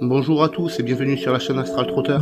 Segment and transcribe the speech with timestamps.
[0.00, 2.18] Bonjour à tous et bienvenue sur la chaîne Astral Trotter.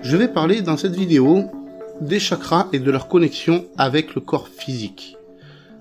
[0.00, 1.44] Je vais parler dans cette vidéo
[2.00, 5.16] des chakras et de leur connexion avec le corps physique.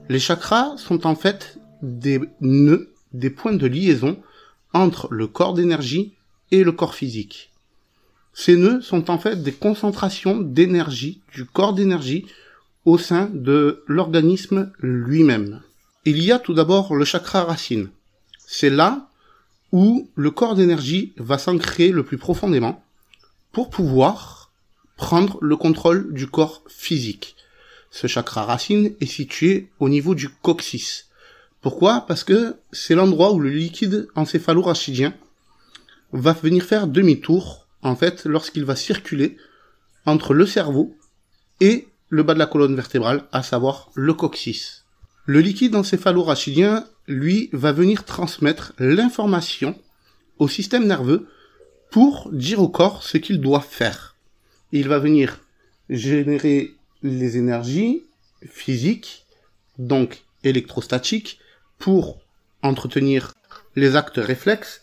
[0.10, 4.18] Les chakras sont en fait des nœuds, des points de liaison
[4.74, 6.14] entre le corps d'énergie
[6.50, 7.52] et le corps physique.
[8.34, 12.26] Ces nœuds sont en fait des concentrations d'énergie, du corps d'énergie,
[12.86, 15.62] au sein de l'organisme lui-même.
[16.06, 17.90] Il y a tout d'abord le chakra racine.
[18.48, 19.10] C'est là
[19.72, 22.84] où le corps d'énergie va s'ancrer le plus profondément
[23.52, 24.52] pour pouvoir
[24.98, 27.36] prendre le contrôle du corps physique.
[27.92, 31.08] Ce chakra racine est situé au niveau du coccyx.
[31.62, 32.06] Pourquoi?
[32.08, 35.14] Parce que c'est l'endroit où le liquide encéphalo-rachidien
[36.12, 39.38] va venir faire demi-tour, en fait, lorsqu'il va circuler
[40.06, 40.96] entre le cerveau
[41.60, 44.86] et le bas de la colonne vertébrale, à savoir le coccyx.
[45.26, 49.80] Le liquide encéphalo-rachidien, lui, va venir transmettre l'information
[50.40, 51.28] au système nerveux
[51.92, 54.16] pour dire au corps ce qu'il doit faire.
[54.72, 55.40] Il va venir
[55.90, 58.04] générer les énergies
[58.48, 59.26] physiques,
[59.78, 61.40] donc électrostatiques,
[61.78, 62.20] pour
[62.62, 63.34] entretenir
[63.76, 64.82] les actes réflexes,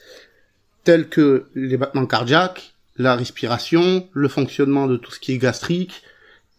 [0.84, 6.02] tels que les battements cardiaques, la respiration, le fonctionnement de tout ce qui est gastrique,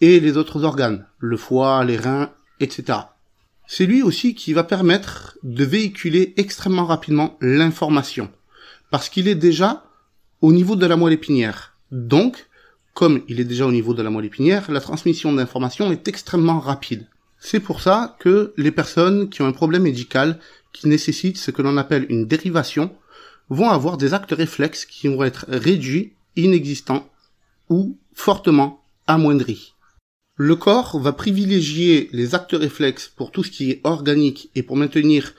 [0.02, 3.00] et les autres organes, le foie, les reins, etc.
[3.68, 8.32] C'est lui aussi qui va permettre de véhiculer extrêmement rapidement l'information,
[8.92, 9.84] parce qu'il est déjà
[10.42, 11.74] au niveau de la moelle épinière.
[11.92, 12.48] Donc,
[12.94, 16.60] comme il est déjà au niveau de la moelle épinière, la transmission d'informations est extrêmement
[16.60, 17.08] rapide.
[17.40, 20.40] C'est pour ça que les personnes qui ont un problème médical
[20.74, 22.96] qui nécessite ce que l'on appelle une dérivation
[23.50, 27.08] vont avoir des actes réflexes qui vont être réduits, inexistants
[27.70, 29.74] ou fortement amoindris.
[30.40, 34.78] Le corps va privilégier les actes réflexes pour tout ce qui est organique et pour
[34.78, 35.34] maintenir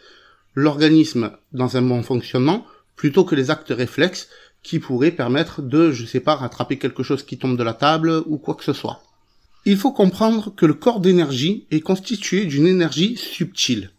[0.57, 4.29] l'organisme dans un bon fonctionnement plutôt que les actes réflexes
[4.65, 8.25] qui pourraient permettre de, je sais pas, rattraper quelque chose qui tombe de la table
[8.27, 9.01] ou quoi que ce soit.
[9.65, 13.93] Il faut comprendre que le corps d'énergie est constitué d'une énergie subtile.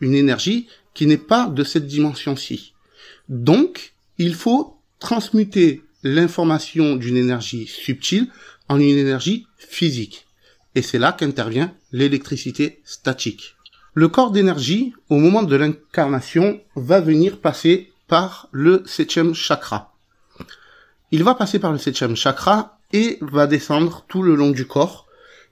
[0.00, 2.74] Une énergie qui n'est pas de cette dimension-ci.
[3.30, 8.28] Donc, il faut transmuter l'information d'une énergie subtile
[8.68, 10.23] en une énergie physique.
[10.74, 13.56] Et c'est là qu'intervient l'électricité statique.
[13.94, 19.94] Le corps d'énergie, au moment de l'incarnation, va venir passer par le septième chakra.
[21.12, 25.06] Il va passer par le septième chakra et va descendre tout le long du corps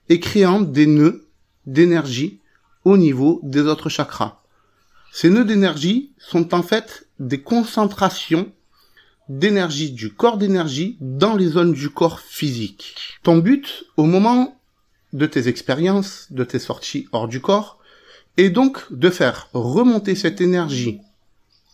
[0.08, 1.28] et créant des nœuds
[1.66, 2.40] d'énergie
[2.84, 4.42] au niveau des autres chakras.
[5.12, 8.50] Ces nœuds d'énergie sont en fait des concentrations
[9.28, 12.96] d'énergie du corps d'énergie dans les zones du corps physique.
[13.22, 14.60] Ton but au moment
[15.12, 17.78] de tes expériences, de tes sorties hors du corps,
[18.36, 21.00] est donc de faire remonter cette énergie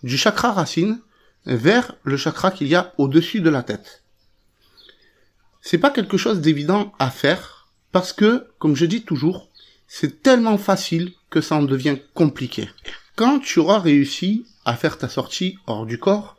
[0.03, 1.01] du chakra racine
[1.47, 4.03] vers le chakra qu'il y a au-dessus de la tête.
[5.61, 9.49] C'est pas quelque chose d'évident à faire parce que, comme je dis toujours,
[9.87, 12.69] c'est tellement facile que ça en devient compliqué.
[13.17, 16.37] Quand tu auras réussi à faire ta sortie hors du corps,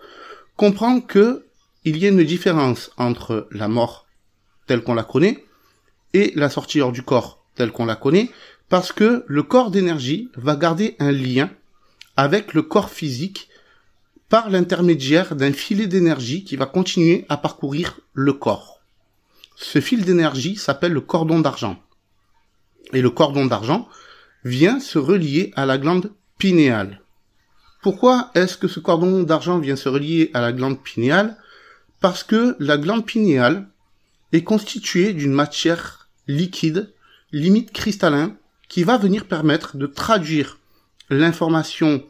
[0.56, 1.46] comprends que
[1.86, 4.06] il y a une différence entre la mort
[4.68, 5.46] telle qu'on la connaît
[6.14, 8.32] et la sortie hors du corps telle qu'on la connaît,
[8.70, 11.50] parce que le corps d'énergie va garder un lien
[12.16, 13.50] avec le corps physique
[14.30, 18.80] par l'intermédiaire d'un filet d'énergie qui va continuer à parcourir le corps.
[19.56, 21.78] Ce fil d'énergie s'appelle le cordon d'argent.
[22.94, 23.90] Et le cordon d'argent
[24.46, 27.02] vient se relier à la glande pinéale.
[27.82, 31.38] Pourquoi est-ce que ce cordon d'argent vient se relier à la glande pinéale?
[32.00, 33.68] Parce que la glande pinéale
[34.32, 35.99] est constituée d'une matière
[36.30, 36.94] liquide,
[37.32, 38.38] limite cristallin,
[38.70, 40.60] qui va venir permettre de traduire
[41.10, 42.06] l'information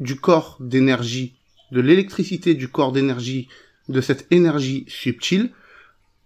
[0.00, 1.36] du corps d'énergie,
[1.70, 3.48] de l'électricité du corps d'énergie,
[3.88, 5.52] de cette énergie subtile,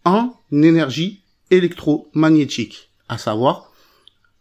[0.05, 3.71] en énergie électromagnétique, à savoir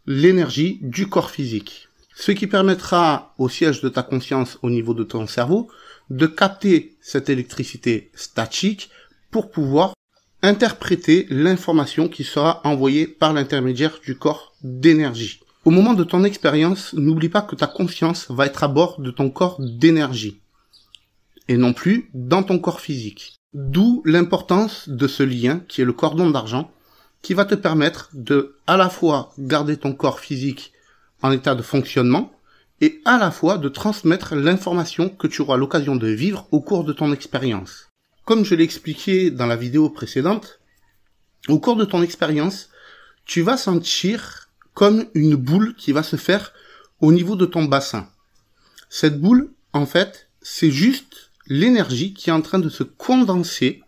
[0.08, 1.90] l'énergie du corps physique.
[2.16, 5.70] Ce qui permettra au siège de ta conscience au niveau de ton cerveau
[6.10, 8.90] de capter cette électricité statique
[9.32, 9.94] pour pouvoir
[10.42, 15.42] interpréter l'information qui sera envoyée par l'intermédiaire du corps d'énergie.
[15.66, 19.12] Au moment de ton expérience, n'oublie pas que ta conscience va être à bord de
[19.12, 20.40] ton corps d'énergie
[21.50, 23.36] et non plus dans ton corps physique.
[23.54, 26.72] D'où l'importance de ce lien qui est le cordon d'argent
[27.22, 30.72] qui va te permettre de à la fois garder ton corps physique
[31.22, 32.32] en état de fonctionnement
[32.82, 36.86] et à la fois de transmettre l'information que tu auras l'occasion de vivre au cours
[36.86, 37.89] de ton expérience.
[38.30, 40.60] Comme je l'ai expliqué dans la vidéo précédente,
[41.48, 42.70] au cours de ton expérience,
[43.26, 46.54] tu vas sentir comme une boule qui va se faire
[47.02, 48.08] au niveau de ton bassin.
[48.88, 53.82] Cette boule, en fait, c'est juste l'énergie qui est en train de se condenser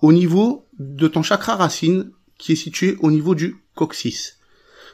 [0.00, 4.38] au niveau de ton chakra racine qui est situé au niveau du coccyx.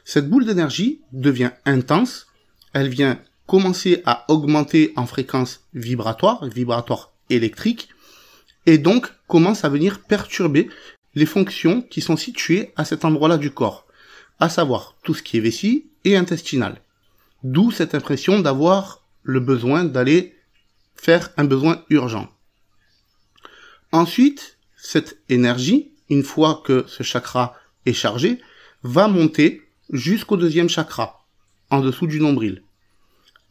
[0.02, 2.26] Cette boule d'énergie devient intense,
[2.72, 7.90] elle vient commencer à augmenter en fréquence vibratoire, vibratoire électrique,
[8.66, 10.68] et donc commence à venir perturber
[11.14, 13.86] les fonctions qui sont situées à cet endroit-là du corps,
[14.38, 16.80] à savoir tout ce qui est vessie et intestinal.
[17.42, 20.36] D'où cette impression d'avoir le besoin d'aller
[20.94, 22.28] faire un besoin urgent.
[23.92, 27.54] Ensuite, cette énergie, une fois que ce chakra
[27.86, 28.40] est chargé,
[28.82, 31.24] va monter jusqu'au deuxième chakra,
[31.70, 32.62] en dessous du nombril.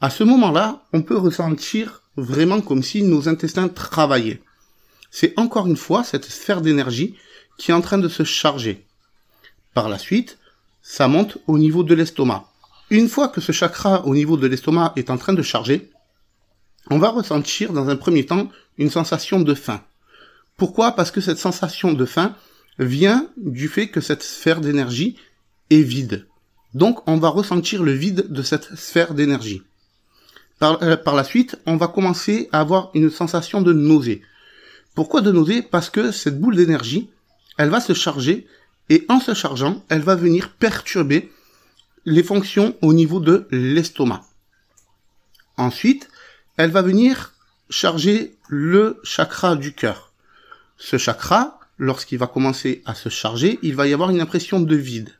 [0.01, 4.41] À ce moment-là, on peut ressentir vraiment comme si nos intestins travaillaient.
[5.17, 7.15] C'est encore une fois cette sphère d'énergie
[7.57, 8.85] qui est en train de se charger.
[9.73, 10.37] Par la suite,
[10.81, 12.51] ça monte au niveau de l'estomac.
[12.89, 15.89] Une fois que ce chakra au niveau de l'estomac est en train de charger,
[16.91, 19.81] on va ressentir dans un premier temps une sensation de faim.
[20.57, 20.91] Pourquoi?
[20.91, 22.35] Parce que cette sensation de faim
[22.77, 25.15] vient du fait que cette sphère d'énergie
[25.69, 26.27] est vide.
[26.73, 29.61] Donc on va ressentir le vide de cette sphère d'énergie.
[30.59, 34.21] Par, euh, par, la suite, on va commencer à avoir une sensation de nausée.
[34.95, 37.09] Pourquoi de nausée Parce que cette boule d'énergie,
[37.57, 38.47] elle va se charger
[38.89, 41.31] et en se chargeant, elle va venir perturber
[42.05, 44.23] les fonctions au niveau de l'estomac.
[45.57, 46.09] Ensuite,
[46.57, 47.33] elle va venir
[47.69, 50.13] charger le chakra du cœur.
[50.77, 54.75] Ce chakra, lorsqu'il va commencer à se charger, il va y avoir une impression de
[54.75, 55.13] vide.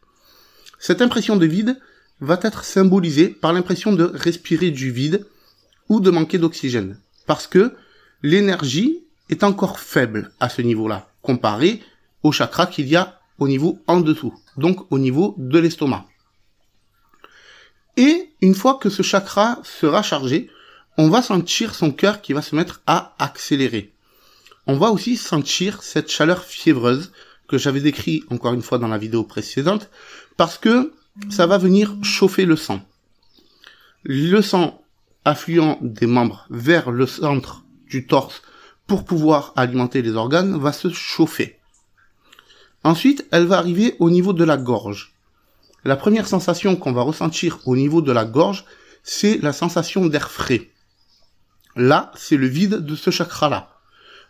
[0.80, 1.80] Cette impression de vide
[2.22, 5.26] va être symbolisée par l'impression de respirer du vide
[5.90, 6.98] ou de manquer d'oxygène.
[7.26, 7.74] Parce que
[8.22, 11.82] l'énergie est encore faible à ce niveau-là, comparé
[12.24, 16.06] au chakra qu'il y a au niveau en dessous, donc au niveau de l'estomac.
[17.98, 20.50] Et une fois que ce chakra sera chargé,
[20.98, 23.94] on va sentir son cœur qui va se mettre à accélérer.
[24.68, 27.12] On va aussi sentir cette chaleur fiévreuse
[27.48, 29.90] que j'avais décrit encore une fois dans la vidéo précédente,
[30.38, 30.94] parce que
[31.30, 32.82] ça va venir chauffer le sang.
[34.04, 34.82] Le sang
[35.24, 38.42] affluent des membres vers le centre du torse
[38.88, 41.60] pour pouvoir alimenter les organes va se chauffer.
[42.84, 45.14] Ensuite, elle va arriver au niveau de la gorge.
[45.84, 48.66] La première sensation qu'on va ressentir au niveau de la gorge,
[49.04, 50.70] c'est la sensation d'air frais.
[51.76, 53.70] Là, c'est le vide de ce chakra-là.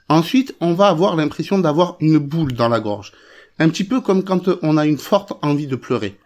[0.10, 3.12] Ensuite, on va avoir l'impression d'avoir une boule dans la gorge.
[3.60, 6.18] Un petit peu comme quand on a une forte envie de pleurer.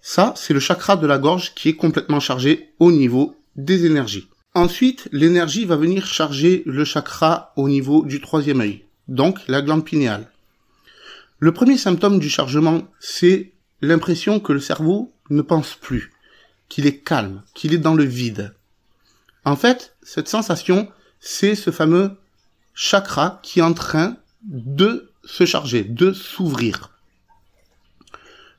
[0.00, 4.28] Ça, c'est le chakra de la gorge qui est complètement chargé au niveau des énergies.
[4.54, 9.84] Ensuite, l'énergie va venir charger le chakra au niveau du troisième œil, donc la glande
[9.84, 10.30] pinéale.
[11.38, 16.12] Le premier symptôme du chargement, c'est l'impression que le cerveau ne pense plus,
[16.68, 18.54] qu'il est calme, qu'il est dans le vide.
[19.46, 20.86] En fait, cette sensation,
[21.18, 22.10] c'est ce fameux
[22.74, 26.90] chakra qui est en train de se charger, de s'ouvrir.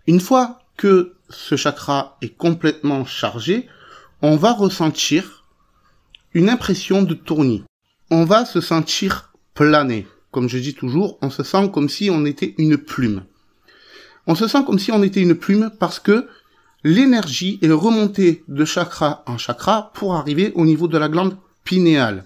[0.07, 3.69] Une fois que ce chakra est complètement chargé,
[4.23, 5.42] on va ressentir
[6.33, 7.63] une impression de tournis.
[8.09, 10.07] On va se sentir planer.
[10.31, 13.23] Comme je dis toujours, on se sent comme si on était une plume.
[14.25, 16.27] On se sent comme si on était une plume parce que
[16.83, 22.25] l'énergie est remontée de chakra en chakra pour arriver au niveau de la glande pinéale.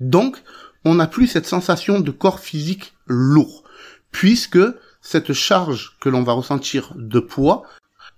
[0.00, 0.42] Donc,
[0.84, 3.64] on n'a plus cette sensation de corps physique lourd,
[4.12, 4.58] puisque
[5.02, 7.64] cette charge que l'on va ressentir de poids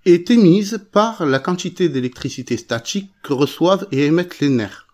[0.07, 4.87] est émise par la quantité d'électricité statique que reçoivent et émettent les nerfs.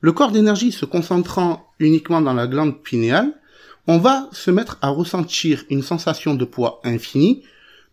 [0.00, 3.32] Le corps d'énergie se concentrant uniquement dans la glande pinéale,
[3.86, 7.42] on va se mettre à ressentir une sensation de poids infini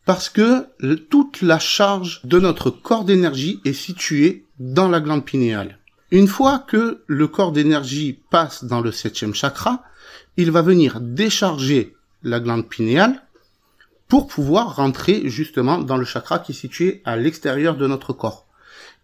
[0.06, 0.68] parce que
[1.10, 5.78] toute la charge de notre corps d'énergie est située dans la glande pinéale.
[6.12, 9.84] Une fois que le corps d'énergie passe dans le septième chakra,
[10.38, 13.22] il va venir décharger la glande pinéale
[14.10, 18.46] pour pouvoir rentrer justement dans le chakra qui est situé à l'extérieur de notre corps.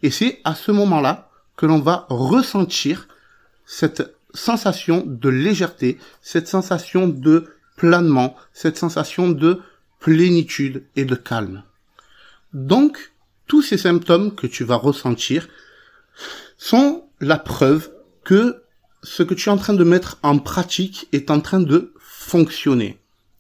[0.03, 3.07] Et c'est à ce moment-là que l'on va ressentir
[3.65, 7.45] cette sensation de légèreté, cette sensation de
[7.77, 9.62] planement, cette sensation de
[10.00, 11.63] plénitude et de calme.
[12.53, 13.13] Donc,
[13.47, 15.47] tous ces symptômes que tu vas ressentir
[16.57, 17.91] sont la preuve
[18.24, 18.63] que
[19.03, 23.00] ce que tu es en train de mettre en pratique est en train de fonctionner.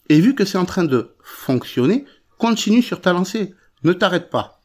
[0.09, 2.05] Et vu que c'est en train de fonctionner,
[2.37, 3.53] continue sur ta lancée.
[3.83, 4.61] Ne t'arrête pas.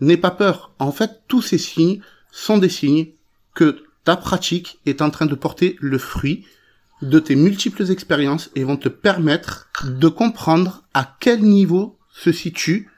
[0.00, 0.72] N'aie pas peur.
[0.78, 2.00] En fait, tous ces signes
[2.32, 3.08] sont des signes
[3.54, 6.46] que ta pratique est en train de porter le fruit
[7.02, 12.90] de tes multiples expériences et vont te permettre de comprendre à quel niveau se situe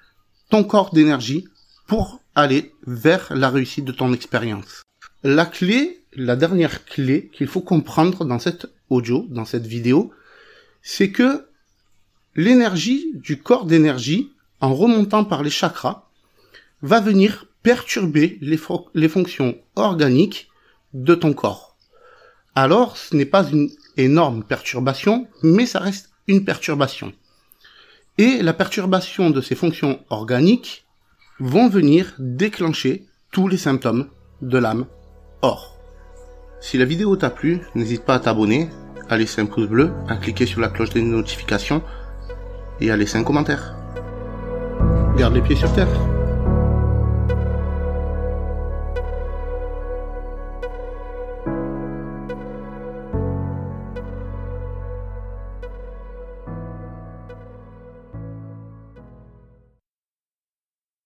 [0.51, 1.49] ton corps d'énergie
[1.87, 4.83] pour aller vers la réussite de ton expérience.
[5.23, 10.13] La clé, la dernière clé qu'il faut comprendre dans cette audio, dans cette vidéo,
[10.83, 11.47] c'est que
[12.37, 16.05] l'énergie du corps d'énergie, en remontant par les chakras,
[16.83, 20.49] va venir perturber les, fonctions organiques
[20.95, 21.77] de ton corps.
[22.55, 27.13] Alors, ce n'est pas une énorme perturbation, mais ça reste une perturbation.
[28.19, 30.87] Et la perturbation de ces fonctions organiques
[31.41, 34.09] vont venir déclencher tous les symptômes
[34.43, 34.87] de l'âme
[35.43, 35.77] or.
[36.61, 38.69] Si la vidéo t'a plu, n'hésite pas à t'abonner,
[39.09, 41.83] à laisser un pouce bleu, à cliquer sur la cloche des notifications
[42.81, 43.75] et à laisser un commentaire.
[45.17, 45.89] Garde les pieds sur terre.